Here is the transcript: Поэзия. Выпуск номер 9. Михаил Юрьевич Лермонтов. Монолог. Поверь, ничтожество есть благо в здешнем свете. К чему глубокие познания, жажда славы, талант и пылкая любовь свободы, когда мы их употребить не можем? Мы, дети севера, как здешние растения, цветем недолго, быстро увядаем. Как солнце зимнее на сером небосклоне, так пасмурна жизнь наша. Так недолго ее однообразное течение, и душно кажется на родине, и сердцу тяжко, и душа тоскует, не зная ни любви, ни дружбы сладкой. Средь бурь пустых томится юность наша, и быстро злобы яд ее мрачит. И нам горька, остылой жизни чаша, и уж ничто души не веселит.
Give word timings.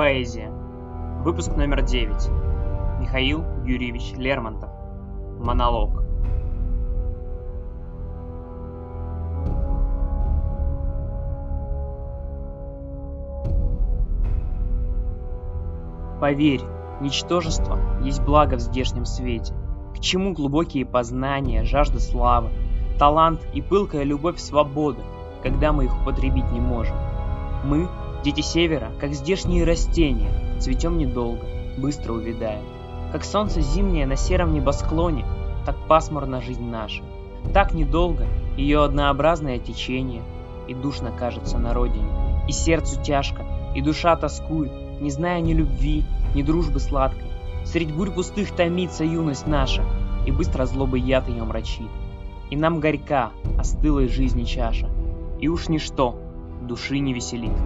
Поэзия. 0.00 0.50
Выпуск 1.24 1.54
номер 1.58 1.82
9. 1.82 3.00
Михаил 3.02 3.44
Юрьевич 3.66 4.14
Лермонтов. 4.16 4.70
Монолог. 5.38 6.02
Поверь, 16.18 16.62
ничтожество 17.02 17.78
есть 18.02 18.22
благо 18.22 18.54
в 18.54 18.60
здешнем 18.60 19.04
свете. 19.04 19.52
К 19.94 20.00
чему 20.00 20.32
глубокие 20.32 20.86
познания, 20.86 21.64
жажда 21.64 22.00
славы, 22.00 22.48
талант 22.98 23.46
и 23.52 23.60
пылкая 23.60 24.04
любовь 24.04 24.38
свободы, 24.38 25.02
когда 25.42 25.74
мы 25.74 25.84
их 25.84 26.00
употребить 26.00 26.50
не 26.52 26.60
можем? 26.60 26.96
Мы, 27.64 27.86
дети 28.22 28.40
севера, 28.40 28.90
как 29.00 29.14
здешние 29.14 29.64
растения, 29.64 30.30
цветем 30.58 30.98
недолго, 30.98 31.44
быстро 31.76 32.12
увядаем. 32.12 32.64
Как 33.12 33.24
солнце 33.24 33.60
зимнее 33.60 34.06
на 34.06 34.16
сером 34.16 34.52
небосклоне, 34.52 35.24
так 35.66 35.76
пасмурна 35.88 36.40
жизнь 36.40 36.64
наша. 36.64 37.02
Так 37.52 37.72
недолго 37.74 38.26
ее 38.56 38.84
однообразное 38.84 39.58
течение, 39.58 40.22
и 40.68 40.74
душно 40.74 41.10
кажется 41.10 41.58
на 41.58 41.74
родине, 41.74 42.44
и 42.46 42.52
сердцу 42.52 43.02
тяжко, 43.02 43.44
и 43.74 43.80
душа 43.80 44.14
тоскует, 44.16 44.72
не 45.00 45.10
зная 45.10 45.40
ни 45.40 45.52
любви, 45.52 46.04
ни 46.34 46.42
дружбы 46.42 46.78
сладкой. 46.78 47.28
Средь 47.64 47.94
бурь 47.94 48.10
пустых 48.10 48.52
томится 48.52 49.04
юность 49.04 49.46
наша, 49.46 49.84
и 50.26 50.30
быстро 50.30 50.66
злобы 50.66 50.98
яд 50.98 51.28
ее 51.28 51.44
мрачит. 51.44 51.88
И 52.50 52.56
нам 52.56 52.80
горька, 52.80 53.30
остылой 53.58 54.08
жизни 54.08 54.44
чаша, 54.44 54.88
и 55.40 55.48
уж 55.48 55.68
ничто 55.68 56.16
души 56.62 56.98
не 56.98 57.12
веселит. 57.12 57.56